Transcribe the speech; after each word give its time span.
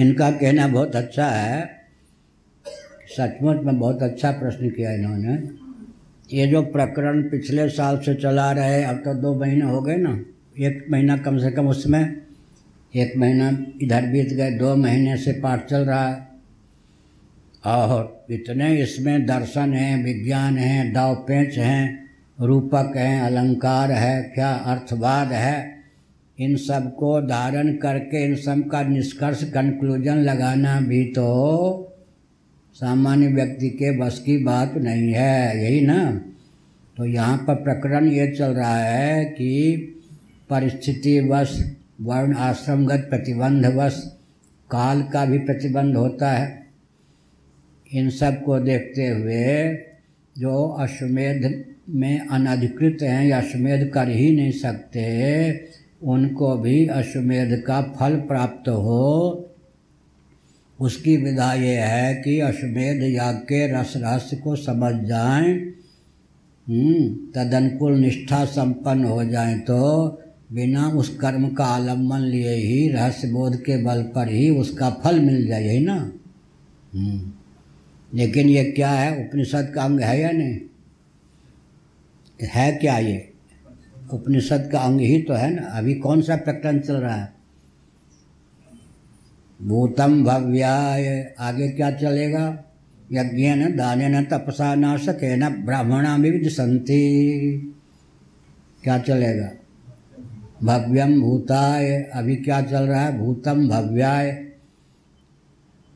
इनका 0.00 0.30
कहना 0.30 0.68
बहुत 0.68 0.96
अच्छा 0.96 1.26
है। 1.26 1.80
सचमुच 3.08 3.56
में 3.56 3.78
बहुत 3.78 4.02
अच्छा 4.02 4.30
प्रश्न 4.30 4.70
किया 4.70 4.92
इन्होंने। 4.92 5.60
ये 6.36 6.46
जो 6.46 6.62
प्रकरण 6.62 7.22
पिछले 7.22 7.68
साल 7.68 7.98
से 7.98 8.14
चला 8.14 8.52
रहे 8.52 8.84
अब 8.84 8.96
तो 8.96 9.14
दो 9.14 9.34
महीने 9.34 9.64
हो 9.64 9.80
गए 9.82 9.96
ना। 9.96 10.24
एक 10.58 10.86
महीना 10.90 11.16
कम 11.16 11.38
से 11.38 11.50
कम 11.50 11.68
उसमें, 11.68 12.22
एक 12.96 13.16
महीना 13.16 13.48
इधर 13.82 14.06
बीत 14.06 14.32
गए, 14.32 14.50
दो 14.50 14.76
महीने 14.76 15.16
से 15.16 15.32
पाठ 15.32 15.66
चल 15.66 15.84
रहा 15.84 16.08
है। 16.08 16.28
और 17.64 18.26
इतने 18.30 18.76
इसमें 18.76 19.26
दर्शन 19.26 19.72
हैं, 19.72 20.04
विज्ञान 20.04 20.58
हैं 20.58 20.92
दाव 20.92 21.14
पेंच 21.14 21.58
हैं, 21.58 22.10
रूपक 22.40 22.92
हैं, 22.96 23.20
अलंकार 23.20 23.92
है, 23.92 24.22
क्या 24.22 24.50
अर्थवाद 24.50 25.32
है 25.32 25.79
इन 26.40 26.56
सबको 26.56 27.20
धारण 27.20 27.76
करके 27.76 28.24
इन 28.24 28.36
सब 28.36 28.68
का 28.68 28.82
निष्कर्ष 28.82 29.44
कंक्लूजन 29.44 30.16
लगाना 30.16 30.80
भी 30.80 31.04
तो 31.04 31.86
सामान्य 32.74 33.26
व्यक्ति 33.26 33.70
के 33.70 33.98
बस 33.98 34.22
की 34.26 34.44
बात 34.44 34.74
नहीं 34.74 35.12
है, 35.12 35.64
यही 35.64 35.80
ना? 35.80 36.24
तो 36.96 37.04
यहाँ 37.04 37.38
पर 37.38 37.54
प्रकरण 37.54 38.08
ये 38.08 38.30
चल 38.30 38.50
रहा 38.52 38.76
है 38.76 39.24
कि 39.24 39.76
परिस्थितिवश, 40.50 41.76
वर्ण 42.00 42.34
आश्रमगत 42.34 43.06
प्रतिबंधवश 43.10 44.18
काल 44.70 45.02
का 45.02 45.24
भी 45.24 45.38
प्रतिबंध 45.38 45.96
होता 45.96 46.30
है। 46.30 46.66
इन 47.92 48.10
सबको 48.10 48.58
देखते 48.60 49.06
हुए 49.06 49.74
जो 50.38 50.68
अश्वमेध 50.68 51.64
में 51.88 52.28
अनधिकृत 52.28 52.98
हैं 53.02 53.26
या 53.26 53.38
अश्वमेध 53.38 53.90
कर 53.94 54.08
ही 54.08 54.36
नहीं 54.36 54.52
सकते 54.52 55.00
उनको 56.02 56.56
भी 56.56 56.86
अश्वमेध 56.86 57.64
का 57.66 57.80
फल 57.82 58.16
प्राप्त 58.16 58.68
हो। 58.68 59.46
उसकी 60.80 61.16
विधा 61.16 61.52
ये 61.54 61.76
है 61.76 62.14
कि 62.14 62.40
अश्वमेध 62.40 63.02
याग 63.02 63.34
के 63.34 63.80
रस 63.80 63.92
रहस्य 63.96 64.36
को 64.36 64.56
समझ 64.56 65.04
जाएँ। 65.04 65.74
हम्म, 66.68 67.14
तदनुकूल 67.34 67.92
निष्ठा 67.92 68.44
संपन्न 68.44 69.04
हो 69.04 69.24
जाए 69.24 69.58
तो 69.58 69.78
बिना 70.52 70.88
उस 70.88 71.16
कर्म 71.16 71.48
का 71.48 71.64
आलंबन 71.64 72.18
लिए 72.18 72.54
ही 72.54 72.88
रहस्य 72.88 73.28
बोध 73.28 73.56
के 73.56 73.82
बल 73.84 74.02
पर 74.02 74.28
ही 74.28 74.50
उसका 74.50 74.90
फल 74.90 75.20
मिल 75.20 75.46
जाए 75.46 75.64
यही 75.64 75.80
ना? 75.80 76.12
हम्म, 76.94 77.32
लेकिन 78.18 78.48
ये 78.48 78.64
क्या 78.64 78.90
है? 78.90 79.24
उपनिषद 79.24 79.72
का 79.74 79.82
अंग 79.82 80.00
है 80.00 80.20
या 80.20 80.30
नहीं? 80.30 80.60
है 82.42 82.72
क्या 82.72 82.98
ये? 82.98 83.29
उपनिषद 84.12 84.68
का 84.72 84.78
अंग 84.78 85.00
ही 85.00 85.22
तो 85.22 85.34
है 85.34 85.54
ना। 85.54 85.62
अभी 85.62 85.94
कौन 85.94 86.22
सा 86.22 86.36
प्रकरण 86.36 86.78
चल 86.78 86.94
रहा 86.94 87.14
है? 87.14 87.32
भूतम 89.62 90.24
भव्याय, 90.24 91.34
आगे 91.38 91.68
क्या 91.68 91.90
चलेगा? 91.90 92.64
यज्ञ 93.12 93.54
न 93.54 93.76
दान 93.76 94.02
न 94.02 94.24
तपसा 94.24 94.74
न 94.74 94.98
सके 94.98 95.36
न 95.36 95.48
ब्राह्मणा 95.48 96.16
विविध 96.16 96.48
संति। 96.48 97.74
क्या 98.82 98.98
चलेगा? 98.98 99.50
भव्यम 100.62 101.20
भूताय, 101.20 102.10
अभी 102.14 102.36
क्या 102.36 102.62
चल 102.62 102.82
रहा 102.82 103.00
है? 103.00 103.18
भूतम 103.18 103.68
भव्याय। 103.68 104.46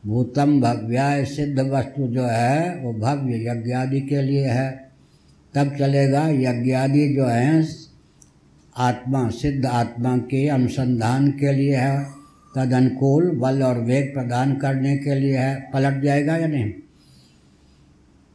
भूतम 0.06 0.60
भव्याय 0.60 1.24
सिद्ध 1.24 1.60
वस्तु 1.60 2.08
जो 2.08 2.24
है, 2.24 2.76
वो 2.76 2.92
भव्य 2.92 3.50
यज्ञ 3.50 3.72
आदि 3.72 4.00
के 4.00 4.22
लिए 4.22 4.46
है। 4.46 4.90
तब 5.54 5.76
चलेगा 5.78 6.28
यज्ञ 6.28 6.72
आदि 6.72 7.14
जो 7.14 7.24
है 7.24 7.62
आत्मा, 8.76 9.30
सिद्ध 9.30 9.66
आत्मा 9.66 10.16
के 10.16 10.48
अनुसंधान 10.48 11.30
के 11.30 11.52
लिए 11.52 11.76
है। 11.76 12.06
तद 12.56 12.72
अनुकूल 12.72 13.30
बल 13.30 13.62
और 13.62 13.78
वेग 13.78 14.14
प्रदान 14.14 14.56
करने 14.56 14.96
के 14.96 15.14
लिए 15.14 15.36
है। 15.36 15.70
पलट 15.74 16.02
जाएगा 16.02 16.36
या 16.36 16.46
नहीं? 16.46 16.72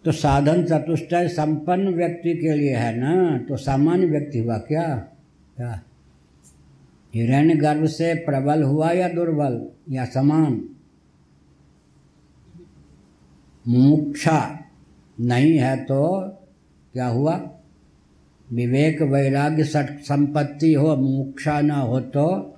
तो 0.05 0.11
साधन 0.11 0.65
चतुष्टय 0.65 1.27
संपन्न 1.27 1.87
व्यक्ति 1.87 2.37
के 2.37 2.53
लिए 2.53 2.75
है 2.75 2.97
ना? 2.97 3.37
तो 3.37 3.57
सामान्य 3.57 4.05
व्यक्ति 4.05 4.39
हुआ 4.39 4.57
क्या? 4.57 4.95
क्या? 5.57 5.81
हिरण्य 7.15 7.55
गर्भ 7.55 7.85
से 7.85 8.13
प्रबल 8.13 8.63
हुआ 8.63 8.91
या 8.91 9.09
दुर्बल 9.09 9.67
या 9.89 10.05
समान? 10.05 10.69
मुक्षा 13.67 14.59
नहीं 15.19 15.57
है 15.57 15.77
तो 15.77 16.21
क्या 16.93 17.07
हुआ? 17.07 17.51
विवेक 18.51 19.01
वैराग्य 19.01 19.63
संपत्ति 19.63 20.73
हो 20.73 20.95
मुक्षा 20.95 21.61
ना 21.61 21.75
हो 21.75 21.99
तो 21.99 22.55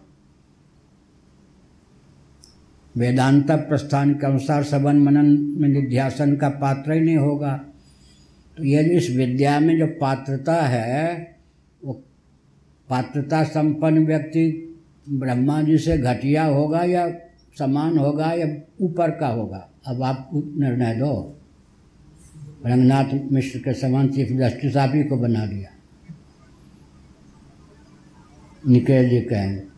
वेदांत 2.97 3.52
प्रस्थान 3.52 4.13
के 4.13 4.25
अनुसार 4.28 4.63
सबन 4.63 4.97
मनन 4.97 5.28
में 5.57 5.68
निध्यासन 5.69 6.35
का 6.35 6.50
पात्र 6.50 6.94
ही 6.94 7.00
नहीं 7.00 7.18
होगा। 7.18 7.56
तो 8.57 8.63
ये 8.63 8.84
इस 8.97 9.09
विद्या 9.09 9.59
में 9.59 9.78
जो 9.79 9.88
पात्रता 9.88 10.56
है, 10.62 11.38
वो 11.85 11.94
पात्रता 12.90 13.44
संपन्न 13.44 14.06
व्यक्ति 14.06 14.75
ब्रह्मा 15.09 15.62
जी 15.62 15.78
से 15.78 15.97
घटिया 15.97 16.46
होगा 16.46 16.84
या 16.84 17.08
समान 17.59 17.97
होगा 17.97 18.31
या 18.31 18.47
ऊपर 18.81 19.12
का 19.12 19.28
होगा? 19.28 19.68
अब 19.88 20.03
आप 20.03 20.29
निर्णय 20.34 20.96
दो। 20.96 21.38
रंगनाथ 22.66 23.31
मिश्र 23.31 23.59
के 23.59 23.73
समान 23.73 24.08
चीफ 24.08 24.31
जस्टिस 24.31 24.78
आप 24.78 24.91
ही 24.96 25.03
को 25.03 25.18
बना 25.18 25.46
दिया। 25.46 25.69
निकेल 28.68 29.10
जी 29.10 29.22
कहेंगे 29.22 29.72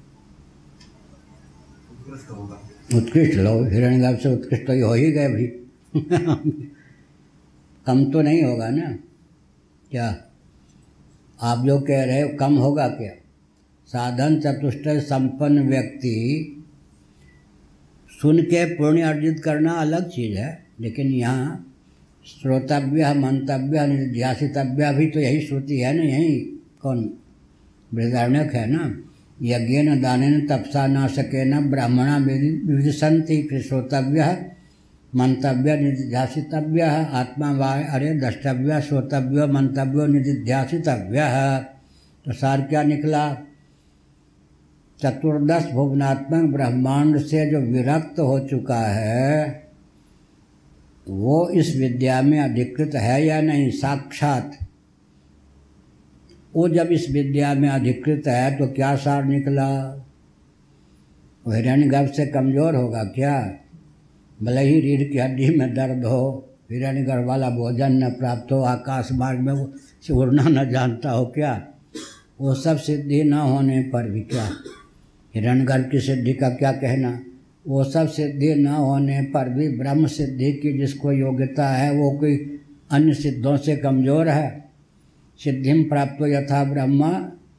उत्कृष्ट 2.97 3.33
लो 3.33 3.63
हिरण्यगर्भ 3.63 4.17
से 4.19 4.33
उत्कृष्ट 4.33 4.67
तो 4.67 4.87
हो 4.87 4.93
ही 4.93 5.11
गए 5.11 5.27
भी 5.27 5.47
कम 7.85 8.11
तो 8.11 8.21
नहीं 8.21 8.43
होगा 8.43 8.69
ना। 8.69 8.97
क्या? 9.91 10.23
आप 11.41 11.65
जो 11.65 11.79
कह 11.79 12.03
रहे 12.03 12.21
हो 12.21 12.29
कम 12.39 12.53
होगा 12.55 12.87
क्या? 12.87 13.11
साधन 13.87 14.39
चतुष्ट 14.39 14.87
संपन्न 14.87 15.69
व्यक्ति 15.69 16.49
सुन 18.21 18.41
के 18.41 18.65
पुण्य 18.65 19.01
अर्जित 19.01 19.39
करना 19.39 19.71
अलग 19.71 20.09
चीज़ 20.09 20.37
है, 20.37 20.65
लेकिन 20.79 21.07
यहाँ 21.07 21.73
श्रोतव्य, 22.25 23.13
मंतव्य 23.13 23.87
निध्यासितव्य 23.87 24.93
भी 24.93 25.07
तो 25.07 25.19
यही 25.19 25.47
श्रुति 25.47 25.79
है 25.79 25.93
ना 25.97 26.03
यही। 26.03 26.39
कौन? 26.81 27.17
बृहदारण्यक 27.93 28.53
है 28.53 28.65
ना? 28.69 28.83
यज्ञ 29.41 29.81
न 29.81 30.01
दान 30.01 30.21
तपसा 30.47 30.85
न 30.87 31.07
सके 31.07 31.43
न 31.45 31.59
ब्राह्मणा 31.69 32.19
फिर 32.25 33.61
श्रोतव्य 33.61 34.45
मंतव्य 35.13 35.75
निधिध्यासितव्य 35.77 36.81
आत्मा 37.13 37.51
वाय 37.51 37.83
अरे 37.83 38.13
द्रष्टव्य, 38.13 38.81
श्रोतव्य 38.81 39.45
मंतव्य 39.45 40.07
निधिध्यासितव्य 40.07 41.19
तो 42.25 42.33
सार 42.33 42.61
क्या 42.61 42.83
निकला? 42.83 43.25
चतुर्दश 44.99 45.65
भुवनात्मक 45.71 46.53
ब्रह्मांड 46.53 47.17
से 47.17 47.45
जो 47.51 47.59
विरक्त 47.61 48.19
हो 48.19 48.39
चुका 48.39 48.79
है, 48.79 49.63
वो 51.07 51.49
इस 51.49 51.75
विद्या 51.77 52.21
में 52.21 52.39
अधिकृत 52.39 52.95
है 52.95 53.25
या 53.25 53.41
नहीं? 53.41 53.69
साक्षात 53.71 54.57
वो 56.55 56.69
जब 56.69 56.87
इस 56.91 57.09
विद्या 57.11 57.53
में 57.53 57.69
अधिकृत 57.69 58.27
है 58.27 58.57
तो 58.57 58.67
क्या 58.67 58.95
सार 58.95 59.23
निकला? 59.25 59.69
वो 61.47 61.53
हिरण्यगर्भ 61.53 62.11
से 62.11 62.25
कमज़ोर 62.25 62.75
होगा 62.75 63.03
क्या? 63.03 63.59
भले 64.43 64.61
ही 64.61 64.79
रीढ़ 64.79 65.11
की 65.11 65.17
हड्डी 65.17 65.49
में 65.57 65.73
दर्द 65.73 66.05
हो, 66.05 66.49
हिरण्यगर्भ 66.71 67.25
वाला 67.25 67.49
भोजन 67.49 67.91
न 67.91 68.09
प्राप्त 68.09 68.51
हो, 68.51 68.61
आकाश 68.61 69.09
मार्ग 69.11 69.39
में 69.39 69.53
वो 69.53 69.73
उड़ना 70.21 70.43
न 70.43 70.69
जानता 70.69 71.11
हो 71.11 71.25
क्या? 71.25 71.67
वो 72.41 72.55
सब 72.55 72.77
सिद्धि 72.77 73.23
न 73.23 73.33
होने 73.33 73.81
पर 73.81 74.09
भी 74.09 74.21
क्या? 74.21 74.49
हिरण्यगर्भ 75.35 75.89
की 75.91 75.99
सिद्धि 75.99 76.33
का 76.33 76.49
क्या 76.49 76.71
कहना? 76.71 77.23
वो 77.67 77.83
सब 77.83 78.07
सिद्धि 78.07 78.55
न 78.55 78.67
होने 78.67 79.21
पर 79.21 79.49
भी 79.49 79.77
ब्रह्म 79.77 80.07
सिद्धि 80.07 80.53
की 80.53 80.77
जिसको 80.77 81.11
योग्यता 81.11 81.69
है, 81.69 81.93
वो 81.93 82.11
कोई 82.11 82.59
अन्य 82.91 83.13
सिद्धों 83.13 83.57
से 83.57 83.75
कमज़ोर 83.75 84.29
है? 84.29 84.62
सिद्धि 85.37 85.83
प्राप्त 85.83 86.23
यथा 86.23 86.63
ब्रह्म 86.63 87.13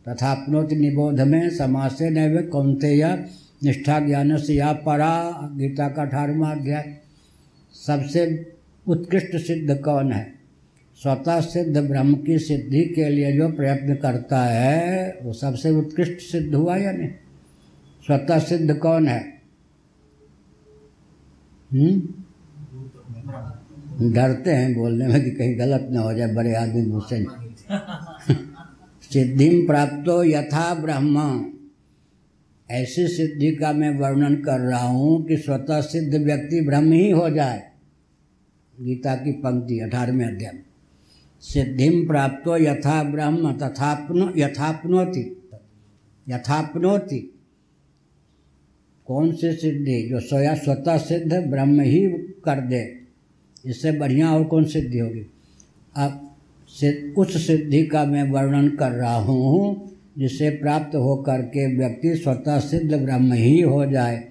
तथापनोति 0.09 0.77
निबोध 0.77 1.21
में 1.21 1.51
समासे 1.51 2.11
नैव 2.11 2.49
कौंतेय 2.53 3.25
निष्ठा 3.65 4.01
ज्ञान 4.01 4.37
से 4.37 4.55
या 4.55 4.73
परा। 4.73 5.31
गीता 5.57 5.89
का 5.89 6.03
अठारवा 6.03 6.51
अध्याय। 6.51 6.97
सबसे 7.87 8.53
उत्कृष्ट 8.89 9.37
सिद्ध 9.37 9.81
कौन 9.81 10.13
है? 10.13 10.35
स्वतः 11.03 11.41
सिद्ध 11.41 11.79
ब्रह्म 11.79 12.15
की 12.15 12.39
सिद्धि 12.39 12.85
के 12.85 13.09
लिए 13.09 13.33
जो 13.33 13.49
प्रयत्न 13.49 13.95
करता 13.95 14.45
है, 14.45 15.19
वो 15.23 15.33
सबसे 15.33 15.71
उत्कृष्ट 15.71 16.19
सिद्ध 16.19 16.55
हुआ 16.55 16.77
या 16.77 16.93
नहीं? 16.93 17.09
स्वतः 18.07 18.39
सिद्ध 18.39 18.75
कौन 18.75 19.09
है? 19.09 19.41
हम्म? 21.73 22.03
डरते 24.13 24.51
हैं 24.51 24.75
बोलने 24.75 25.07
में 25.07 25.25
कि 25.25 25.31
कहीं 25.31 25.59
गलत 25.59 25.89
ना 25.91 26.01
हो 26.01 26.15
जाए, 26.15 26.35
बड़े 26.35 26.55
आदमी 26.55 26.83
मुझसे 26.83 27.44
सिद्धि 29.11 29.67
प्राप्त 29.67 30.09
यथा 30.27 30.75
ब्रह्म। 30.75 31.45
ऐसी 32.69 33.07
सिद्धि 33.09 33.55
का 33.55 33.73
मैं 33.73 33.91
वर्णन 33.99 34.35
कर 34.37 34.61
रहा 34.61 34.87
हूँ 34.87 35.25
कि 35.25 35.37
स्वतः 35.37 35.81
सिद्ध 35.81 36.15
व्यक्ति 36.15 36.61
ब्रह्म 36.61 36.93
ही 36.93 37.11
हो 37.11 37.31
जाए। 37.31 37.63
गीता 38.81 39.15
की 39.15 39.33
पंक्ति 39.33 39.79
अठारहवें 39.81 40.27
अध्याय। 40.27 40.59
सिद्धिम 41.43 42.07
प्राप्त 42.07 42.49
यथा 42.61 43.03
ब्रह्म 43.03 43.53
तथापनो 43.53 44.33
यथापनोति 44.37 45.43
यथापनोति 46.29 47.19
कौन 49.07 49.33
सी 49.33 49.53
सिद्धि 49.53 50.09
जो 50.11 50.21
सोया 50.21 50.55
स्वतः 50.55 50.97
सिद्ध 50.99 51.33
ब्रह्म 51.33 51.81
ही 51.81 52.01
कर 52.45 52.61
दे? 52.61 53.01
इससे 53.67 53.93
बढ़िया 53.93 54.33
और 54.33 54.45
कौन 54.45 54.65
सिद्धि 54.65 54.99
होगी? 54.99 55.27
अब 55.97 56.34
उस 57.19 57.47
सिद्धि 57.47 57.87
का 57.87 58.05
मैं 58.05 58.31
वर्णन 58.31 58.69
कर 58.69 58.91
रहा 58.91 59.17
हूँ, 59.17 59.91
जिसे 60.19 60.51
प्राप्त 60.51 60.97
होकर 60.97 61.43
के 61.43 61.77
व्यक्ति 61.77 62.15
स्वतः 62.15 62.59
सिद्ध 62.59 62.95
ब्रह्म 62.95 63.33
ही 63.33 63.61
हो 63.61 63.87
जाए। 63.87 64.29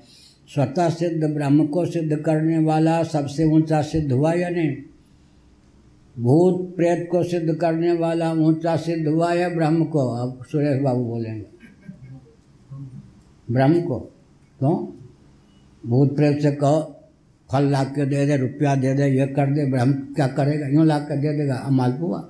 स्वतः 0.48 0.90
सिद्ध 0.90 1.24
ब्रह्म 1.24 1.68
को 1.68 1.86
सिद्ध 1.86 2.16
करने 2.16 2.58
वाला 2.60 3.04
सबसे 3.04 3.46
ऊँचा 3.46 3.82
सिद्ध 3.82 4.12
हुआ 4.12 4.34
या 4.34 4.50
नहीं? 4.50 4.78
भूत 6.20 6.76
प्रेत 6.76 7.08
को 7.12 7.24
सिद्ध 7.24 7.54
करने 7.54 7.94
वाला 7.94 8.32
ऊँचा 8.32 8.76
सिद्ध 8.76 9.08
हुआ 9.08 9.34
या 9.34 9.50
ब्रह्म 9.50 9.86
को? 9.86 10.00
अब 10.00 10.46
सुरेश 10.46 10.82
बाबू 10.82 11.04
बोलेंगे। 11.04 11.46
ब्रह्म 13.52 13.82
को? 13.82 14.00
क्यों? 14.60 14.88
भूत 15.90 16.16
प्रेत 16.16 16.42
से 16.42 16.52
कहो, 16.52 16.96
फल 17.52 17.64
ला 17.64 17.84
के 17.84 18.06
दे 18.06 18.26
दे, 18.26 18.38
रुपया 18.38 18.76
दे 18.76 18.94
दे, 18.94 19.08
ये 19.08 19.28
कर 19.28 19.52
दे, 19.54 19.72
ब्रह्म 19.72 19.94
क्या 19.94 20.28
करेगा? 20.28 20.68
यूँ 20.68 20.86
ला 20.86 21.00
कर 21.00 21.18
दे 21.18 21.38
देगा 21.38 21.68
मालपुआ 21.72 22.30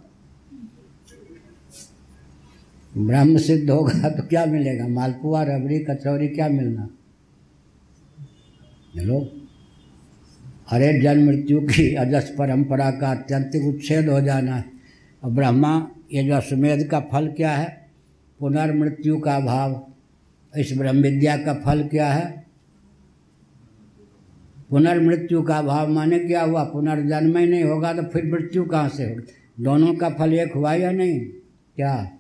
ब्रह्म 2.97 3.37
सिद्ध 3.37 3.69
होगा 3.69 4.09
तो 4.17 4.23
क्या 4.23 4.45
मिलेगा? 4.45 4.87
मालपुआ, 4.87 5.43
रबड़ी, 5.43 5.79
कचौरी 5.79 6.27
क्या 6.27 6.49
मिलना? 6.49 6.89
चलो 8.95 9.31
हरे 10.69 11.01
जन्म 11.01 11.25
मृत्यु 11.25 11.61
की 11.61 11.95
अजस 11.99 12.35
परंपरा 12.39 12.91
का 12.91 13.11
अत्यंतिक 13.11 13.63
उच्छेद 13.63 14.09
हो 14.09 14.21
जाना 14.21 14.55
है। 14.55 14.65
और 15.23 15.31
ब्रह्मा, 15.31 15.91
ये 16.13 16.23
जो 16.23 16.33
अश्वमेध 16.33 16.87
का 16.87 16.99
फल 16.99 17.27
क्या 17.27 17.51
है? 17.51 17.89
पुनर्मृत्यु 18.39 19.19
का 19.19 19.39
भाव। 19.39 19.87
इस 20.57 20.77
ब्रह्म 20.77 21.01
विद्या 21.01 21.37
का 21.37 21.53
फल 21.53 21.83
क्या 21.83 22.13
है? 22.13 22.45
पुनर्मृत्यु 24.69 25.41
का 25.41 25.61
भाव 25.61 25.89
माने 25.89 26.19
क्या 26.19 26.43
हुआ? 26.43 26.63
पुनर्जन्म 26.63 27.37
ही 27.37 27.47
नहीं 27.47 27.63
होगा 27.63 27.93
तो 27.93 28.03
फिर 28.03 28.25
मृत्यु 28.25 28.63
कहाँ 28.65 28.89
से 28.89 29.03
होगी? 29.03 29.63
दोनों 29.63 29.93
का 29.93 30.09
फल 30.09 30.33
एक 30.33 30.53
हुआ 30.53 30.73
या 30.73 30.91
नहीं? 30.91 31.19
क्या? 31.75 32.17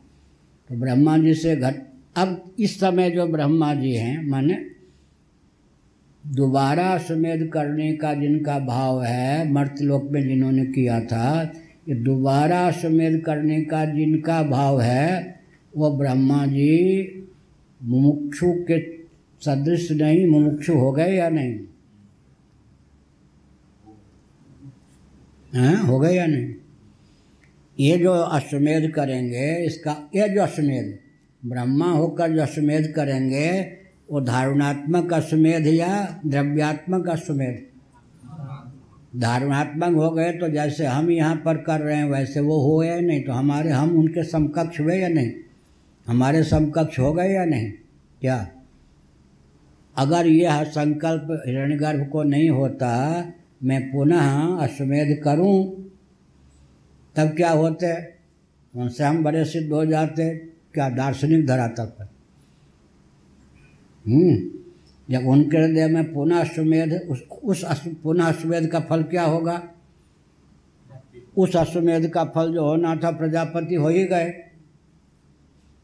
तो 0.73 0.79
ब्रह्मा 0.79 1.17
जी 1.17 1.33
से 1.33 1.55
घट, 1.55 1.75
अब 2.15 2.55
इस 2.59 2.79
समय 2.79 3.11
जो 3.11 3.27
ब्रह्मा 3.27 3.73
जी 3.73 3.91
हैं, 3.93 4.27
माने 4.27 4.65
दोबारा 6.27 6.97
सुमेध 6.97 7.49
करने 7.53 7.93
का 7.93 8.13
जिनका 8.13 8.59
भाव 8.59 9.03
है, 9.03 9.51
मर्तलोक 9.51 10.03
में 10.11 10.27
जिन्होंने 10.27 10.65
किया 10.65 10.99
था, 10.99 11.53
ये 11.89 11.95
दोबारा 11.95 12.71
सुमेध 12.71 13.21
करने 13.21 13.61
का 13.61 13.85
जिनका 13.85 14.43
भाव 14.43 14.81
है, 14.81 15.41
वो 15.77 15.97
ब्रह्मा 15.97 16.45
जी 16.45 17.25
मुमुक्षु 17.83 18.53
के 18.53 18.97
सदृश 19.45 19.91
नहीं, 19.91 20.27
मुमुक्षु 20.27 20.73
हो 20.73 20.91
गए 20.91 21.15
या 21.15 21.29
नहीं? 21.29 21.59
हैं, 25.55 25.77
हो 25.77 25.99
गए 25.99 26.15
या 26.15 26.25
नहीं? 26.25 26.53
ये 27.79 27.97
जो 27.97 28.13
अश्वमेध 28.13 28.91
करेंगे, 28.91 29.65
इसका, 29.65 30.09
ये 30.15 30.29
जो 30.29 30.41
अश्वमेध, 30.41 30.99
ब्रह्मा 31.45 31.91
होकर 31.91 32.31
जो 32.31 32.41
अश्वमेध 32.41 32.93
करेंगे, 32.95 33.61
वो 34.11 34.21
धारुणात्मक 34.21 35.13
अश्वमेध 35.13 35.67
या 35.67 36.19
द्रव्यात्मक 36.25 37.09
अश्वमेध? 37.09 37.65
धारुणात्मक 39.19 39.95
हो 39.95 40.11
गए 40.11 40.31
तो 40.31 40.49
जैसे 40.49 40.85
हम 40.85 41.11
यहाँ 41.11 41.35
पर 41.35 41.57
कर 41.57 41.79
रहे 41.79 41.97
हैं, 41.97 42.05
वैसे 42.05 42.39
वो 42.39 42.61
हो 42.61 42.83
या 42.83 42.99
नहीं? 42.99 43.23
तो 43.23 43.31
हमारे, 43.31 43.69
हम 43.69 43.97
उनके 43.97 44.23
समकक्ष 44.23 44.79
हुए 44.79 44.97
या 44.97 45.07
नहीं? 45.07 45.31
हमारे 46.07 46.43
समकक्ष 46.43 46.99
हो 46.99 47.13
गए 47.13 47.33
या 47.33 47.45
नहीं? 47.45 47.71
क्या? 48.21 48.47
अगर 49.97 50.27
यह 50.27 50.63
संकल्प 50.63 51.43
हिरण्यगर्भ 51.47 52.09
को 52.09 52.23
नहीं 52.23 52.49
होता, 52.49 53.23
मैं 53.63 53.91
पुनः 53.91 54.57
अश्वमेध 54.57 55.23
करूँ 55.23 55.83
तब 57.15 57.27
क्या 57.27 57.51
होते? 57.51 57.93
उनसे 58.73 59.03
हम 59.03 59.23
बड़े 59.23 59.45
सिद्ध 59.45 59.71
हो 59.71 59.85
जाते 59.85 60.35
क्या 60.73 60.89
दार्शनिक 60.89 61.45
धरातल 61.47 61.85
पर। 61.85 62.09
हम्म, 64.05 64.37
जब 65.09 65.27
उनके 65.27 65.57
हृदय 65.57 65.87
में 65.87 66.13
पुनः 66.13 66.39
अश्वमेध 66.39 67.07
उस 67.09 67.21
उस 67.43 67.63
पुनः 68.03 68.25
अश्वमेध 68.25 68.67
का 68.67 68.79
फल 68.79 69.03
क्या 69.03 69.23
होगा? 69.23 69.63
उस 71.37 71.55
अश्वमेध 71.55 72.09
का 72.09 72.23
फल 72.25 72.53
जो 72.53 72.65
होना 72.65 72.95
था 72.95 73.11
प्रजापति 73.11 73.75
हो 73.75 73.87
ही 73.87 74.05
गए। 74.05 74.29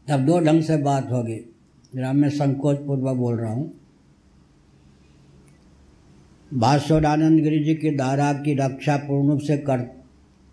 तब 0.08 0.20
दो 0.20 0.40
ढंग 0.40 0.62
से 0.62 0.76
बात 0.76 1.10
होगी। 1.10 1.54
जरा 1.94 2.12
मैं 2.12 2.30
संकोच 2.30 2.78
पूर्वक 2.78 3.16
बोल 3.16 3.36
रहा 3.36 3.52
हूँ। 3.52 3.72
भास्वरानंद 6.54 7.40
गिरी 7.40 7.64
जी 7.64 7.74
की 7.74 7.96
धारा 7.96 8.32
की 8.32 8.54
रक्षा 8.54 8.96
पूर्ण 8.96 9.28
रूप 9.28 9.40
से 9.40 9.58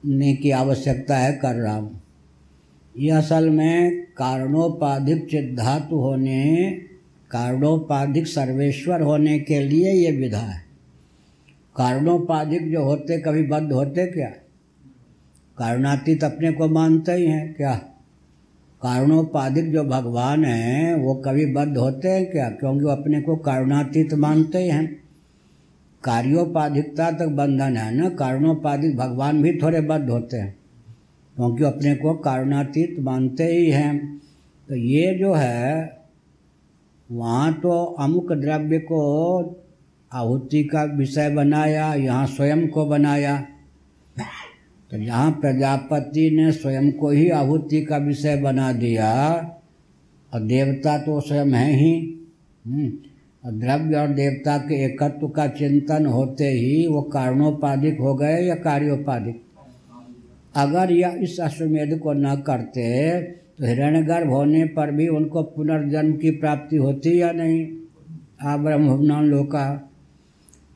करने 0.07 0.33
की 0.33 0.51
आवश्यकता 0.51 1.17
है 1.17 1.33
कर 1.33 1.55
रहा 1.55 1.75
हूँ। 1.75 2.01
यह 2.97 3.17
असल 3.17 3.49
में 3.49 4.03
कारणोपाधिक 4.05 5.27
चिद्धातु 5.31 5.95
होने, 5.95 6.71
कारणोपाधिक 7.31 8.27
सर्वेश्वर 8.27 9.01
होने 9.01 9.39
के 9.39 9.59
लिए 9.59 9.91
ये 9.91 10.11
विधा 10.11 10.37
है। 10.37 10.61
कारणोपाधिक 11.75 12.71
जो 12.71 12.83
होते 12.83 13.21
कभी 13.21 13.43
बद्ध 13.43 13.71
होते 13.71 14.05
क्या? 14.05 14.29
कारणातीत 15.57 16.23
अपने 16.23 16.51
को 16.51 16.67
मानते 16.67 17.11
ही 17.11 17.25
हैं 17.25 17.53
क्या? 17.53 17.75
कारणोपाधिक 18.81 19.71
जो 19.71 19.83
भगवान 19.83 20.45
हैं, 20.45 20.95
वो 20.95 21.15
कभी 21.15 21.45
बद्ध 21.45 21.77
होते 21.77 22.07
हैं 22.07 22.31
क्या? 22.31 22.49
क्योंकि 22.49 22.85
वो 22.85 22.91
अपने 22.91 23.21
को 23.21 23.35
कारणातीत 23.35 24.13
मानते 24.13 24.57
ही 24.57 24.69
हैं। 24.69 25.06
कार्योपाधिकता 26.03 27.11
तक 27.11 27.27
बंधन 27.27 27.77
है 27.77 27.95
ना? 27.95 28.09
कारणोपाधिक 28.09 28.97
भगवान 28.97 29.41
भी 29.41 29.57
थोड़े 29.57 29.81
बद्ध 29.81 30.09
होते 30.09 30.37
हैं। 30.37 30.57
क्योंकि 31.35 31.63
अपने 31.63 31.95
को 31.95 32.13
कारणातीत 32.13 32.99
मानते 32.99 33.43
ही 33.43 33.71
हैं। 33.71 34.21
तो 34.69 34.75
ये 34.75 35.15
जो 35.19 35.33
है 35.33 35.97
वहाँ 37.11 37.53
तो 37.53 37.85
अमुक 37.85 38.31
द्रव्य 38.31 38.79
को 38.79 39.39
आहुति 40.13 40.63
का 40.63 40.83
विषय 40.83 41.29
बनाया 41.29 41.93
यहाँ 41.93 42.27
स्वयं 42.27 42.67
को 42.67 42.85
बनाया। 42.85 43.47
तो 44.91 45.05
जहाँ 45.05 45.31
प्रजापति 45.31 46.31
ने 46.31 46.51
स्वयं 46.51 46.91
को 46.91 47.09
ही 47.09 47.29
आहुति 47.29 47.81
का 47.81 47.97
विषय 47.97 48.35
बना 48.37 48.71
दिया। 48.71 49.33
और 50.33 50.39
देवता 50.39 50.97
तो 50.97 51.21
स्वयं 51.21 51.47
है 51.47 51.73
ही। 51.73 52.21
हम्म, 52.67 52.91
द्रव्य 53.51 53.95
और 53.95 54.07
देवता 54.07 54.57
के 54.57 54.83
एकत्व 54.85 55.27
का 55.27 55.47
चिंतन 55.47 56.05
होते 56.05 56.47
ही 56.47 56.87
वो 56.87 57.01
कारणोपाधिक 57.01 57.99
हो 57.99 58.15
गए 58.15 58.41
या 58.41 58.55
कार्योपाधिक? 58.55 59.41
अगर 60.55 60.91
यह 60.91 61.17
इस 61.21 61.39
अश्वमेध 61.39 61.97
को 61.99 62.13
न 62.13 62.35
करते 62.35 63.21
तो 63.21 63.65
हिरण्यगर्भ 63.65 64.29
होने 64.29 64.65
पर 64.65 64.91
भी 64.91 65.07
उनको 65.07 65.43
पुनर्जन्म 65.43 66.13
की 66.13 66.31
प्राप्ति 66.31 66.77
होती 66.77 67.21
या 67.21 67.31
नहीं? 67.31 67.67
आ 68.41 68.57
ब्रह्मभुवनान 68.57 69.25
लोका। 69.25 69.91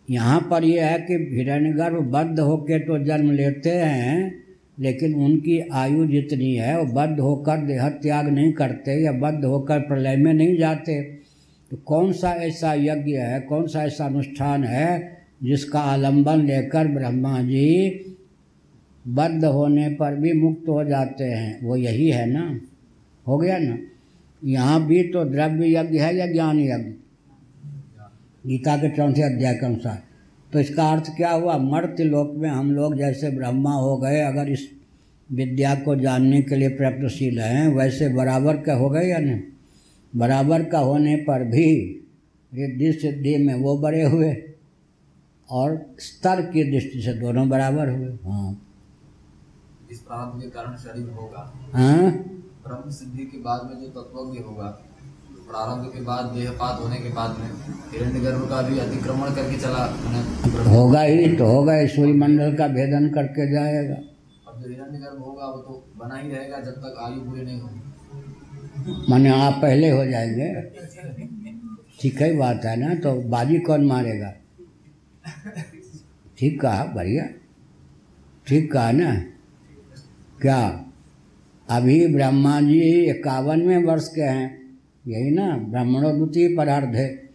यहाँ 0.09 0.39
पर 0.51 0.63
यह 0.63 0.85
है 0.85 0.99
कि 0.99 1.13
हिरण्यगर्भ 1.13 2.11
बद्ध 2.11 2.39
होकर 2.39 2.79
तो 2.79 2.97
जन्म 3.03 3.31
लेते 3.31 3.69
हैं, 3.69 4.43
लेकिन 4.79 5.13
उनकी 5.15 5.59
आयु 5.73 6.05
जितनी 6.07 6.53
है, 6.55 6.77
वो 6.79 6.85
बद्ध 6.93 7.19
होकर 7.19 7.57
देह 7.57 7.89
त्याग 7.89 8.27
नहीं 8.27 8.53
करते 8.53 9.03
या 9.03 9.11
बद्ध 9.11 9.45
होकर 9.45 9.79
प्रलय 9.79 10.15
में 10.15 10.33
नहीं 10.33 10.57
जाते। 10.57 11.20
तो 11.71 11.77
कौन 11.77 12.11
सा 12.11 12.29
ऐसा 12.29 12.73
यज्ञ 12.73 13.13
है, 13.13 13.39
कौन 13.39 13.67
सा 13.67 13.83
ऐसा 13.83 14.05
अनुष्ठान 14.05 14.63
है 14.63 15.21
जिसका 15.43 15.79
आलंबन 15.79 16.39
लेकर 16.39 16.87
ब्रह्मा 16.87 17.41
जी 17.41 18.05
बद्ध 19.07 19.45
होने 19.45 19.89
पर 19.89 20.15
भी 20.15 20.33
मुक्त 20.33 20.69
हो 20.69 20.83
जाते 20.83 21.23
हैं? 21.23 21.59
वो 21.63 21.75
यही 21.75 22.09
है 22.09 22.25
ना? 22.25 22.59
हो 23.27 23.37
गया 23.37 23.57
ना? 23.57 23.77
यहाँ 24.43 24.85
भी 24.85 25.03
तो 25.03 25.23
द्रव्य 25.25 25.77
यज्ञ 25.77 25.97
है 25.97 26.15
या 26.15 26.27
ज्ञान 26.27 26.59
यज्ञ? 26.59 26.91
गीता 28.47 28.77
के 28.77 28.89
चौथे 28.89 29.21
अध्याय 29.21 29.53
के 29.53 29.65
अनुसार। 29.65 30.03
तो 30.53 30.59
इसका 30.59 30.91
अर्थ 30.91 31.03
क्या 31.17 31.31
हुआ? 31.31 31.57
मर्त्य 31.57 32.03
लोक 32.03 32.33
में 32.35 32.49
हम 32.49 32.71
लोग 32.71 32.97
जैसे 32.97 33.29
ब्रह्मा 33.29 33.73
हो 33.73 33.97
गए, 33.97 34.19
अगर 34.21 34.49
इस 34.49 34.69
विद्या 35.31 35.75
को 35.75 35.95
जानने 35.95 36.41
के 36.41 36.55
लिए 36.55 36.69
प्रयत्नशील 36.69 37.39
हैं, 37.39 37.67
वैसे 37.67 38.09
बराबर 38.09 38.57
का 38.57 38.73
हो 38.73 38.89
गए 38.89 39.07
या 39.07 39.17
नहीं? 39.17 39.39
बराबर 40.13 40.63
का 40.70 40.80
होने 40.80 41.15
पर 41.27 41.44
भी 41.46 41.68
रिद्धि 42.51 42.91
सिद्धि 42.94 43.36
में 43.38 43.53
वो 43.62 43.77
बड़े 43.77 44.03
हुए 44.03 44.32
और 45.50 45.80
स्तर 46.00 46.41
की 46.51 46.63
दृष्टि 46.72 47.01
से 47.01 47.13
दोनों 47.13 47.48
बराबर 47.50 47.89
हुए 47.89 48.10
हाँ। 48.25 48.51
इस 49.91 50.00
प्रारंभ 50.00 50.41
के 50.41 50.50
कारण 50.50 50.75
शरीर 50.77 51.10
होगा। 51.12 51.41
हाँ? 51.74 52.12
ब्रह्म 52.65 52.91
सिद्धि 52.91 53.25
के 53.25 53.38
बाद 53.44 53.70
में 53.70 53.82
जो 53.82 53.88
तत्वज्ञ 53.91 54.39
होगा 54.44 54.68
प्रारंभ 55.48 55.86
के 55.94 56.01
बाद 56.01 56.25
देहपात 56.36 56.80
होने 56.82 56.98
के 56.98 57.10
बाद 57.13 57.38
में 57.39 57.50
हिरण्यगर्भ 57.91 58.48
का 58.50 58.62
भी 58.62 58.80
अतिक्रमण 58.80 59.34
करके 59.36 59.58
चला 59.62 59.86
होगा 60.70 61.01
ही 61.01 61.36
तो 61.38 61.46
होगा 61.46 61.74
ही 61.74 61.88
सूर्य 61.88 62.13
मंडल 62.22 62.56
का 62.58 62.68
भेदन 62.77 63.10
करके 63.15 63.51
जाएगा। 63.51 63.96
अब 63.96 64.62
जो 64.62 64.70
हिरण्यगर्भ 64.70 65.24
होगा 65.24 65.46
वो 65.46 65.58
तो 65.62 65.84
बना 66.00 66.18
ही 66.18 66.32
रहेगा 66.32 66.60
जब 66.62 66.80
तक 66.86 67.01
आयु 67.06 67.20
पूरी 67.22 67.41
नहीं 67.41 67.60
होगी। 67.62 67.82
माने 69.09 69.29
आप 69.29 69.53
पहले 69.61 69.89
हो 69.89 70.05
जाएँगे। 70.05 70.61
ठीक 72.01 72.21
ही 72.21 72.33
बात 72.33 72.65
है 72.65 72.75
ना? 72.75 72.95
तो 72.95 73.21
बाजी 73.21 73.59
कौन 73.59 73.85
मारेगा? 73.85 74.33
ठीक 76.38 76.61
कहा 76.61 76.85
बढ़िया। 76.85 77.25
ठीक 78.47 78.71
कहा 78.71 78.91
ना? 78.91 79.15
क्या? 80.41 80.85
अभी 81.69 82.07
ब्रह्मा 82.07 82.61
जी 82.61 83.09
इक्यावनवें 83.09 83.77
वर्ष 83.77 84.07
के 84.07 84.21
हैं। 84.21 84.79
यही 85.07 85.31
ना? 85.31 85.57
ब्राह्मणों 85.57 86.17
द्वितीय 86.17 86.55
परार्ध 86.57 86.95
है। 86.95 87.29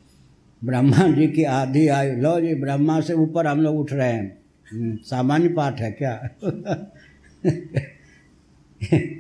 ब्रह्मा 0.64 1.08
जी 1.08 1.28
की 1.28 1.44
आधी 1.44 1.88
आयु। 1.88 2.16
लो 2.16 2.40
जी 2.40 2.54
ब्रह्मा 2.54 3.00
से 3.00 3.12
ऊपर 3.12 3.46
हम 3.46 3.60
लोग 3.60 3.76
उठ 3.76 3.92
रहे 3.92 4.12
हैं। 4.12 4.38
हम्म, 4.72 4.96
सामान्य 4.96 5.48
पाठ 5.48 5.80
है 5.80 5.92
क्या? 6.02 6.28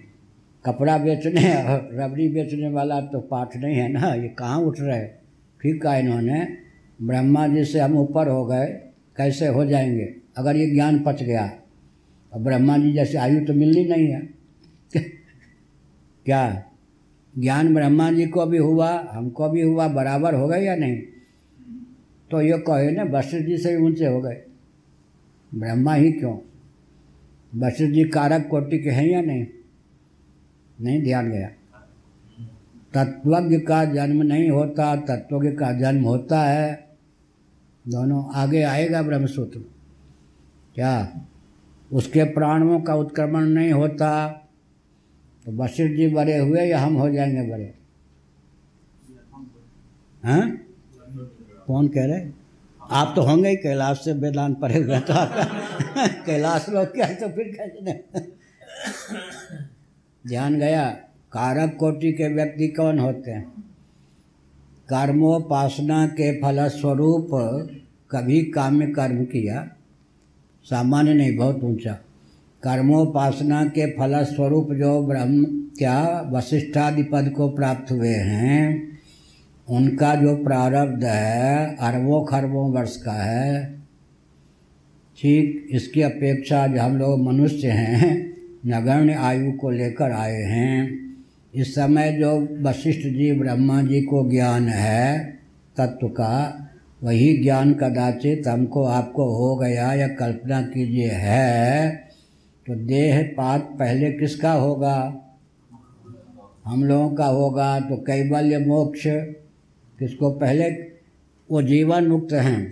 कपड़ा 0.66 0.98
बेचने 0.98 1.54
और 1.54 1.90
रबड़ी 1.92 2.28
बेचने 2.28 2.68
वाला 2.68 3.00
तो 3.00 3.20
पाठ 3.20 3.56
नहीं 3.56 3.76
है 3.76 3.88
ना, 3.88 4.14
ये 4.14 4.28
कहाँ 4.28 4.60
उठ 4.60 4.76
रहे 4.80 5.06
ठीक 5.62 5.82
कहा 5.82 5.96
इन्होंने। 5.96 6.48
ब्रह्मा 7.02 7.48
जी 7.48 7.64
से 7.64 7.80
हम 7.80 7.96
ऊपर 7.96 8.28
हो 8.28 8.46
गए, 8.46 8.66
कैसे 9.16 9.46
हो 9.46 9.64
जाएँगे? 9.64 10.16
अगर 10.36 10.56
ये 10.56 10.70
ज्ञान 10.70 11.04
पच 11.06 11.22
गया, 11.22 11.52
और 12.32 12.40
ब्रह्मा 12.40 12.78
जी 12.78 12.92
जैसे 12.92 13.18
आयु 13.18 13.44
तो 13.44 13.54
मिलनी 13.54 13.84
नहीं 13.84 14.06
है। 14.08 14.28
क्या? 16.24 16.64
ज्ञान 17.38 17.74
ब्रह्मा 17.74 18.12
जी 18.12 18.26
को 18.26 18.46
भी 18.46 18.58
हुआ, 18.58 19.08
हमको 19.12 19.48
भी 19.48 19.62
हुआ, 19.62 19.88
बराबर 19.88 20.34
हो 20.34 20.48
गए 20.48 20.64
या 20.64 20.76
नहीं? 20.76 21.02
तो 22.30 22.42
ये 22.42 22.58
कहे 22.58 22.90
ना, 22.90 23.02
वशिष्ठ 23.02 23.46
जी 23.46 23.58
से 23.58 23.76
भी 23.76 23.82
ऊँचे 23.82 24.06
हो 24.06 24.20
गए। 24.20 24.42
ब्रह्मा 25.54 25.94
ही 25.94 26.12
क्यों? 26.12 26.38
वशिष्ठ 27.54 27.92
जी 27.92 28.04
कारक 28.04 28.48
कोटि 28.48 28.78
के 28.78 28.90
हैं 28.90 29.08
या 29.08 29.20
नहीं? 29.20 29.46
नहीं, 30.80 31.02
ध्यान 31.02 31.30
गया। 31.30 31.48
तत्वज्ञ 32.94 33.58
का 33.58 33.84
जन्म 33.84 34.22
नहीं 34.22 34.50
होता, 34.50 34.96
तत्वज्ञ 34.96 35.48
का 35.48 35.72
जन्म 35.72 36.04
होता 36.04 36.40
है। 36.40 36.96
दोनों 37.88 38.34
आगे 38.34 38.62
आएगा 38.62 39.02
ब्रह्मसूत्र। 39.02 39.58
क्या? 40.74 41.20
उसके 41.92 42.24
प्राणों 42.24 42.80
का 42.80 42.94
उत्क्रमण 42.94 43.40
नहीं 43.40 43.72
होता। 43.72 44.28
तो 45.46 45.52
वशिष्ठ 45.52 45.96
जी 45.96 46.08
बड़े 46.08 46.38
हुए 46.38 46.60
या 46.60 46.80
हम 46.80 46.94
हो 46.94 47.10
जाएँगे 47.10 47.50
बड़े? 47.50 47.74
हैं? 50.24 50.66
कौन 51.66 51.88
कह 51.88 52.04
रहे? 52.04 52.30
आप 52.90 53.12
तो 53.16 53.22
होंगे 53.22 53.48
ही 53.48 53.56
कैलाश 53.56 54.04
से 54.04 54.12
वेदांत 54.12 54.60
पढ़े 54.60 54.78
हुए 54.78 55.00
तो 55.00 55.14
कैलाश 56.24 56.66
लोग 56.68 56.86
क्या 56.86 57.06
तो 57.06 57.28
फिर 57.28 57.44
कैसे 57.44 58.02
ध्यान 60.28 60.58
गया, 60.58 60.90
कारक 61.32 61.76
कोटि 61.80 62.12
के 62.12 62.28
व्यक्ति 62.34 62.68
कौन 62.68 62.98
होते 62.98 63.30
हैं? 63.30 63.50
कर्मोपासना 64.88 66.06
के 66.06 66.40
फलस्वरूप 66.40 67.28
कभी 68.10 68.42
काम्य 68.42 68.86
कर्म 68.86 69.24
किया? 69.24 69.68
सामान्य 70.64 71.14
नहीं, 71.14 71.36
बहुत 71.36 71.64
ऊँचा। 71.64 71.92
कर्मोपासना 72.62 73.64
के 73.64 73.90
फलस्वरूप 73.90 74.72
जो 74.72 75.02
ब्रह्म 75.06 75.44
क्या 75.78 76.30
वशिष्ठादि 76.32 77.02
पद 77.02 77.32
को 77.36 77.48
प्राप्त 77.48 77.92
हुए 77.92 78.14
हैं, 78.14 78.88
उनका 79.68 80.14
जो 80.14 80.36
प्रारब्ध 80.36 81.04
है, 81.04 81.76
अरबों 81.76 82.24
खरबों 82.24 82.72
वर्ष 82.72 82.96
का 82.96 83.12
है, 83.12 83.80
ठीक 85.18 85.66
इसकी 85.70 86.02
अपेक्षा 86.02 86.66
जो 86.66 86.80
हम 86.80 86.96
लोग 86.96 87.26
मनुष्य 87.26 87.68
हैं। 87.68 88.25
नगण्य 88.66 89.12
आयु 89.12 89.52
को 89.52 89.70
लेकर 89.70 90.12
आए 90.12 90.42
हैं। 90.42 91.16
इस 91.54 91.74
समय 91.74 92.12
जो 92.12 92.30
वशिष्ठ 92.62 93.00
जी 93.00 93.32
ब्रह्मा 93.32 93.82
जी 93.82 94.00
को 94.02 94.30
ज्ञान 94.30 94.68
है, 94.68 95.26
तत्व 95.76 96.08
का, 96.08 96.62
वही 97.02 97.36
ज्ञान 97.42 97.72
कदाचित 97.74 98.48
हमको 98.48 98.84
आपको 98.84 99.24
हो 99.36 99.56
गया 99.56 99.92
या 99.94 100.08
कल्पना 100.08 100.60
कीजिए 100.62 101.10
है 101.10 101.90
तो 102.66 102.74
देह 102.74 103.22
पात 103.36 103.68
पहले 103.78 104.10
किसका 104.12 104.52
होगा? 104.52 105.22
हम 106.64 106.84
लोगों 106.84 107.10
का 107.10 107.26
होगा 107.26 107.78
तो 107.80 107.96
कैबल्य 107.96 108.58
मोक्ष, 108.58 109.02
किसको 109.98 110.30
पहले? 110.30 110.70
वो 111.50 111.62
जीवन 111.62 112.06
मुक्त 112.06 112.32
हैं। 112.32 112.70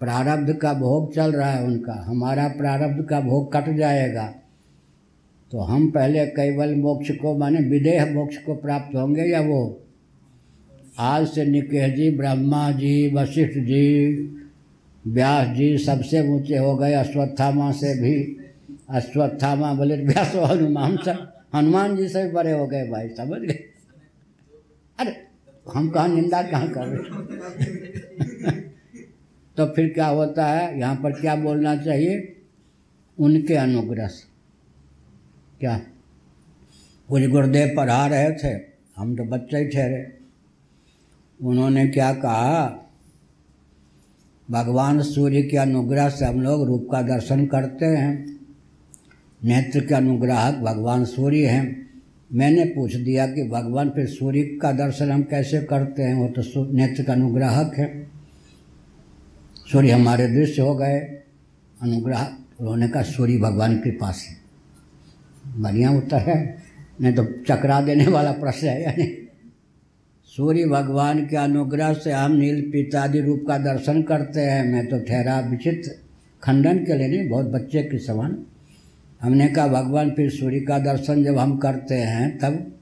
प्रारब्ध 0.00 0.52
का 0.52 0.72
भोग 0.74 1.14
चल 1.14 1.32
रहा 1.32 1.50
है 1.50 1.64
उनका, 1.64 1.92
हमारा 2.06 2.48
प्रारब्ध 2.48 3.04
का 3.04 3.20
भोग 3.20 3.52
कट 3.52 3.70
जाएगा। 3.76 4.34
तो 5.52 5.58
हम 5.58 5.90
पहले 5.90 6.26
कैवल 6.26 6.74
मोक्ष 6.74 7.10
को, 7.10 7.38
माने 7.38 7.58
विदेह 7.58 8.14
मोक्ष 8.14 8.36
को 8.36 8.54
प्राप्त 8.54 8.96
होंगे 8.96 9.22
या 9.22 9.40
वो? 9.40 9.80
आज 10.98 11.28
से 11.28 11.44
निकेश 11.44 11.94
जी, 11.94 12.10
ब्रह्मा 12.10 12.70
जी, 12.70 13.14
वशिष्ठ 13.14 13.58
जी, 13.58 14.12
व्यास 15.06 15.56
जी 15.56 15.78
सबसे 15.78 16.28
ऊँचे 16.28 16.56
हो 16.56 16.76
गए, 16.76 16.92
अश्वत्थामा 16.92 17.72
से 17.72 18.02
भी, 18.02 18.36
अश्वत्थामा 18.90 19.74
बोले, 19.74 19.96
व्यास 19.96 20.34
हनुमान 20.34 20.96
सब, 20.96 21.32
हनुमान 21.54 21.96
जी 21.96 22.08
से 22.08 22.24
भी 22.24 22.30
बड़े 22.30 22.52
हो 22.52 22.66
गए 22.66 22.88
भाई, 22.88 23.08
समझ 23.08 23.40
गए? 23.40 23.64
अरे, 24.98 25.16
हम 25.74 25.90
कहाँ 25.90 26.08
निंदा 26.08 26.42
कहाँ 26.42 26.68
कर 26.68 26.86
रहे 26.86 27.20
तो 29.56 29.66
फिर 29.66 29.88
क्या 29.88 30.06
होता 30.06 30.46
है, 30.46 30.78
यहाँ 30.78 30.96
पर 30.96 31.12
क्या 31.12 31.36
बोलना 31.36 31.76
चाहिए? 31.76 32.36
उनके 33.20 33.54
अनुग्रह 33.54 34.06
से। 34.06 34.31
क्या 35.62 35.72
है? 35.72 35.86
कुछ 37.08 37.26
गुरुदेव 37.26 37.74
पढ़ा 37.76 38.06
रहे 38.06 38.30
थे, 38.32 38.60
हम 38.96 39.16
तो 39.16 39.24
बच्चे 39.24 39.58
ही 39.58 39.68
ठहरे। 39.68 40.18
उन्होंने 41.42 41.88
क्या 41.88 42.12
कहा? 42.14 42.88
भगवान 44.50 45.02
सूर्य 45.02 45.42
के 45.42 45.56
अनुग्रह 45.56 46.08
से 46.08 46.24
हम 46.24 46.40
लोग 46.40 46.66
रूप 46.66 46.88
का 46.92 47.02
दर्शन 47.02 47.46
करते 47.46 47.86
हैं। 47.86 48.40
नेत्र 49.44 49.86
के 49.86 49.94
अनुग्राहक 49.94 50.54
भगवान 50.54 51.04
सूर्य 51.04 51.46
हैं। 51.46 51.90
मैंने 52.32 52.64
पूछ 52.64 52.94
दिया 52.94 53.26
कि 53.26 53.48
भगवान, 53.48 53.90
फिर 53.90 54.06
सूर्य 54.06 54.42
का 54.62 54.72
दर्शन 54.72 55.10
हम 55.10 55.22
कैसे 55.22 55.62
करते 55.62 56.02
हैं? 56.02 56.14
वो 56.14 56.28
तो 56.28 56.72
नेत्र 56.72 57.02
का 57.02 57.12
अनुग्राहक 57.12 57.74
है। 57.78 58.10
सूर्य 59.72 59.90
हमारे 59.90 60.28
दृश्य 60.28 60.62
हो 60.62 60.74
गए। 60.74 60.98
अनुग्रह 61.82 62.36
उन्होंने 62.60 62.88
कहा, 62.88 63.02
सूर्य 63.02 63.38
भगवान 63.38 63.76
के 63.76 63.90
पास 63.90 64.26
है 64.28 64.41
बढ़िया 65.52 65.90
उत्तर 65.90 66.16
है। 66.18 66.36
नहीं 67.00 67.12
तो 67.14 67.24
चकरा 67.48 67.80
देने 67.80 68.06
वाला 68.06 68.32
प्रश्न 68.32 68.66
है, 68.66 68.82
यानी 68.82 69.04
सूर्य 70.28 70.66
भगवान 70.66 71.26
के 71.26 71.36
अनुग्रह 71.36 71.92
से 71.94 72.12
हम 72.12 72.32
नील 72.32 72.60
पितादि 72.70 73.20
रूप 73.20 73.44
का 73.48 73.58
दर्शन 73.58 74.02
करते 74.02 74.40
हैं। 74.40 74.64
मैं 74.64 74.86
तो 74.86 74.98
ठहरा 74.98 75.38
विचित्र 75.40 75.90
खंडन 76.42 76.78
के 76.78 76.94
लिए 76.94 77.08
नहीं, 77.08 77.28
बहुत 77.28 77.46
बच्चे 77.46 77.82
के 77.82 77.98
समान। 77.98 78.36
हमने 79.20 79.48
कहा, 79.48 79.66
भगवान 79.66 80.10
फिर 80.10 80.30
सूर्य 80.30 80.60
का 80.60 80.78
दर्शन 80.78 81.24
जब 81.24 81.38
हम 81.38 81.56
करते 81.56 81.94
हैं, 81.94 82.38
तब 82.38 82.72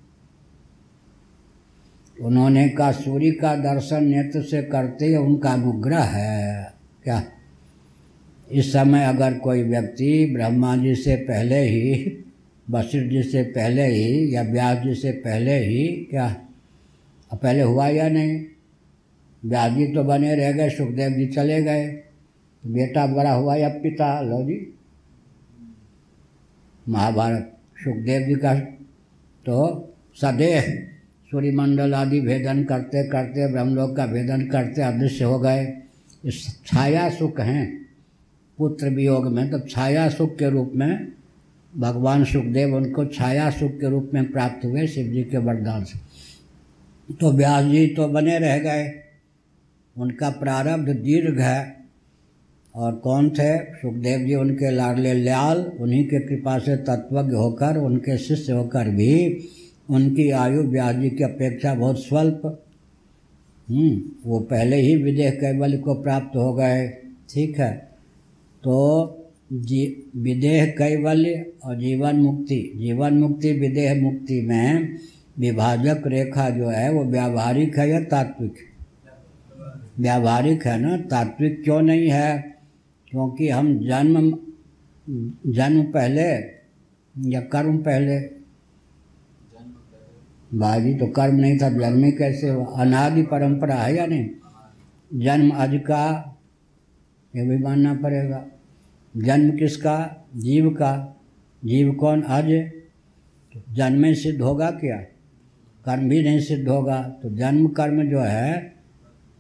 उन्होंने 2.17 2.69
कहा, 2.69 2.93
सूर्य 2.93 3.31
का 3.31 3.55
दर्शन 3.57 4.05
नेत्र 4.05 4.43
से 4.43 4.63
करते 4.63 5.07
हैं 5.07 5.19
उनका 5.19 5.51
अनुग्रह 5.51 6.03
है। 6.03 6.73
क्या? 7.05 7.23
इस 8.53 8.73
समय 8.73 9.05
अगर 9.05 9.35
कोई 9.35 9.63
व्यक्ति 9.63 10.33
ब्रह्मा 10.33 10.77
जी 10.77 10.95
से 10.95 11.17
पहले 11.17 11.61
ही 11.61 12.25
वशिष्ठ 12.71 13.07
जी 13.11 13.23
से 13.23 13.43
पहले 13.43 13.87
ही 13.87 14.35
या 14.35 14.43
व्यास 14.43 14.79
जी 14.79 14.95
से 14.95 15.13
पहले 15.21 15.57
ही 15.59 15.87
क्या 16.11 16.29
पहले 17.33 17.63
हुआ 17.63 17.87
या 17.89 18.09
नहीं? 18.09 18.45
व्यास 19.43 19.73
जी 19.73 19.87
तो 19.87 20.05
बने 20.05 20.35
रह 20.35 20.53
गए, 20.53 20.71
सुखदेव 20.71 21.11
जी 21.11 21.27
चले 21.27 21.63
गए। 21.63 21.87
बेटा 22.63 23.07
बड़ा 23.07 23.33
हुआ 23.33 23.55
या 23.57 23.69
पिता? 23.77 24.21
लो 24.21 24.43
जी। 24.43 24.75
महाभारत, 26.87 27.57
सुखदेव 27.79 28.27
जी 28.27 28.35
का 28.35 28.55
तो 29.47 29.59
सदैव 30.17 30.63
सूर्यमंडल 31.31 31.95
आदि 31.95 32.21
भेदन 32.21 32.63
करते 32.65 33.07
करते, 33.09 33.53
ब्रह्मलोक 33.53 33.97
का 33.97 34.07
भेदन 34.07 34.47
करते 34.47 34.83
अदृश्य 34.83 35.25
हो 35.25 35.39
गए। 35.39 35.67
इस 36.25 36.47
छाया 36.67 37.09
सुख 37.11 37.41
हैं, 37.41 37.87
पुत्र 38.59 38.89
वियोग 38.89 39.27
में 39.27 39.51
तो 39.51 39.59
छाया 39.61 40.09
सुख 40.09 40.37
के 40.39 40.51
रूप 40.51 40.73
में 40.75 41.13
भगवान 41.79 42.25
सुखदेव 42.25 42.77
उनको 42.77 43.05
छाया 43.05 43.51
सुख 43.51 43.73
के 43.73 43.91
रूप 43.91 44.11
में 44.15 44.33
प्राप्त 44.33 44.67
हुए 44.67 44.87
शिव 44.87 45.07
जी 45.07 45.23
के 45.23 45.39
वरदान 45.39 45.85
से। 45.85 45.99
तो 47.15 47.33
व्यास 47.33 47.65
जी 47.65 47.87
तो 47.87 48.09
बने 48.09 48.39
रह 48.39 48.59
गए। 48.59 48.93
उनका 49.99 50.31
प्रारब्ध 50.31 50.89
दीर्घ 50.89 51.41
है। 51.41 51.77
और 52.75 52.95
कौन 52.95 53.31
थे? 53.31 53.59
सुखदेव 53.59 54.27
जी 54.27 54.35
उनके 54.35 54.71
लाडले 54.71 55.15
ल्याल 55.15 55.73
उन्हीं 55.81 56.05
के 56.05 56.21
कृपा 56.21 56.59
से 56.59 56.77
तत्वज्ञ 56.77 57.35
होकर 57.35 57.77
उनके 57.77 58.19
शिष्य 58.19 58.53
होकर 58.53 58.89
भी 58.89 59.45
उनकी 59.91 60.31
आयु 60.31 60.63
व्यास 60.63 60.97
जी 60.97 61.11
की 61.11 61.25
अपेक्षा 61.25 61.75
बहुत 61.75 61.99
स्वल्प। 61.99 62.65
हम्म, 63.69 64.03
वो 64.27 64.41
पहले 64.41 64.77
ही 64.77 64.97
विदेह 64.97 65.31
कैवल्य 65.31 65.79
को 65.79 65.95
प्राप्त 65.95 66.37
हो 66.37 66.55
गए। 66.55 66.89
ठीक 67.31 67.59
है। 67.59 67.91
तो 68.63 69.07
जी, 69.53 70.11
विदेह 70.17 70.67
कैवल्य 70.67 71.53
और 71.65 71.81
जीवन 71.81 72.17
मुक्ति। 72.17 72.73
जीवन 72.77 73.15
मुक्ति, 73.15 73.53
विदेह 73.53 74.03
मुक्ति 74.03 74.41
में 74.41 74.97
विभाजक 75.39 76.03
रेखा 76.07 76.51
जो 76.51 76.69
है, 76.69 76.93
वो 76.93 77.05
व्यावहारिक 77.05 77.79
है 77.79 77.91
या 77.91 78.01
तात्विक? 78.01 78.55
व्यावहारिक 80.01 80.67
है 80.67 80.81
ना? 80.81 80.97
तात्विक 80.97 81.63
क्यों 81.65 81.83
नहीं 81.83 82.11
है? 82.11 82.57
क्योंकि 83.09 83.49
हम 83.49 83.79
जन्म 83.79 84.39
जन्म 85.47 85.83
पहले 85.83 86.23
या 87.31 87.41
कर्म 87.41 87.79
पहले? 87.79 88.21
बाजी 90.59 90.95
तो 90.95 91.07
कर्म 91.07 91.35
नहीं 91.35 91.59
था, 91.59 91.69
जन्म 91.69 92.05
ही 92.05 92.13
कैसे 92.13 92.49
हुआ? 92.49 92.65
अनादि 92.65 93.23
परंपरा 93.23 93.75
है 93.75 93.97
या 93.97 94.07
नहीं? 94.07 94.31
जन्म 95.15 95.51
अज 95.51 95.71
का, 95.75 96.37
ये 97.37 97.43
भी 97.43 97.59
मानना 97.59 97.95
पड़ेगा। 97.95 98.47
जन्म 99.17 99.57
किसका, 99.57 100.27
जीव 100.37 100.71
का, 100.71 101.21
जीव 101.65 101.93
कौन 101.93 102.23
तो 103.55 103.75
जन्म 103.75 104.13
सिद्ध 104.15 104.41
होगा 104.41 104.71
क्या? 104.71 104.97
कर्म 105.85 106.09
भी 106.09 106.23
नहीं 106.23 106.41
सिद्ध 106.41 106.69
होगा। 106.69 107.03
तो 107.03 107.31
जन्म 107.31 107.69
कर्म 107.69 108.03
जो 108.03 108.21
है, 108.21 108.75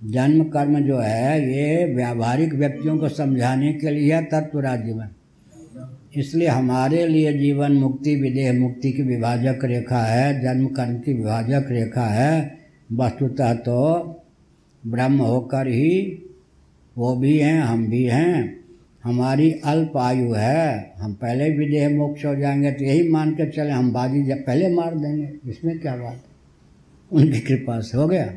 जन्म 0.04 0.44
कर्म 0.44 0.80
जो 0.80 0.98
है, 0.98 1.54
ये 1.54 1.94
व्यावहारिक 1.94 2.54
व्यक्तियों 2.54 2.98
को 2.98 3.08
समझाने 3.08 3.72
के 3.72 3.90
लिए 3.90 4.22
तत्व 4.22 4.60
राज्य 4.60 4.94
में। 4.94 5.08
इसलिए 6.16 6.48
हमारे 6.48 7.06
लिए 7.06 7.38
जीवन 7.38 7.72
मुक्ति, 7.72 8.14
विदेह 8.14 8.52
मुक्ति 8.52 8.92
की 8.92 9.02
विभाजक 9.02 9.58
रेखा 9.64 9.98
है, 9.98 10.40
जन्म 10.42 10.66
कर्म 10.66 10.98
की 10.98 11.12
विभाजक 11.12 11.66
रेखा 11.70 12.06
है। 12.06 12.58
वस्तुतः 12.92 13.54
तो 13.54 14.04
ब्रह्म 14.86 15.18
होकर 15.18 15.66
ही 15.66 16.22
वो 16.98 17.16
भी 17.16 17.38
हैं, 17.38 17.60
हम 17.60 17.86
भी 17.86 18.04
हैं। 18.04 18.59
हमारी 19.04 19.52
अल्प 19.52 19.96
आयु 19.96 20.32
है, 20.32 20.94
हम 20.98 21.12
पहले 21.14 21.50
भी 21.50 21.66
देह 21.66 21.88
मोक्ष 21.90 22.24
हो 22.24 22.34
जाएँगे 22.36 22.72
तो 22.72 22.84
यही 22.84 23.08
मान 23.08 23.30
के 23.30 23.50
चले, 23.50 23.70
हम 23.70 23.92
बाजी 23.92 24.22
जब 24.22 24.36
पहले 24.36 24.74
मार 24.74 24.94
देंगे, 24.94 25.50
इसमें 25.50 25.78
क्या 25.78 25.96
बात? 25.96 26.22
उनकी 27.12 27.40
कृपा 27.40 27.80
से 27.80 27.98
हो 27.98 28.08
गया। 28.08 28.34